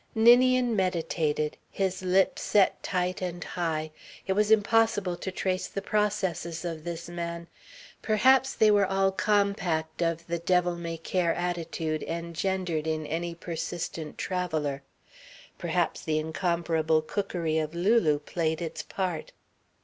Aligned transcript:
Ninian 0.15 0.75
meditated, 0.75 1.57
his 1.69 2.01
lips 2.01 2.41
set 2.41 2.81
tight 2.81 3.21
and 3.21 3.43
high. 3.43 3.91
It 4.25 4.35
is 4.35 4.49
impossible 4.49 5.15
to 5.17 5.31
trace 5.31 5.67
the 5.67 5.83
processes 5.83 6.65
of 6.65 6.83
this 6.83 7.07
man. 7.07 7.47
Perhaps 8.01 8.55
they 8.55 8.71
were 8.71 8.87
all 8.87 9.11
compact 9.11 10.01
of 10.01 10.25
the 10.25 10.39
devil 10.39 10.75
may 10.75 10.97
care 10.97 11.35
attitude 11.35 12.01
engendered 12.01 12.87
in 12.87 13.05
any 13.05 13.35
persistent 13.35 14.17
traveller. 14.17 14.81
Perhaps 15.59 16.01
the 16.01 16.17
incomparable 16.17 17.03
cookery 17.03 17.59
of 17.59 17.75
Lulu 17.75 18.17
played 18.17 18.59
its 18.59 18.81
part. 18.81 19.33